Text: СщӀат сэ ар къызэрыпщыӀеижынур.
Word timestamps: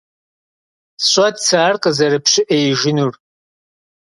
СщӀат 1.03 1.35
сэ 1.45 1.55
ар 1.67 1.75
къызэрыпщыӀеижынур. 1.83 3.13